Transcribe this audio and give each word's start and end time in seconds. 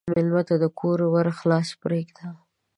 مېلمه 0.13 0.41
ته 0.47 0.55
د 0.63 0.65
کور 0.79 0.99
ور 1.13 1.27
خلاص 1.39 1.67
پرېږده. 1.81 2.25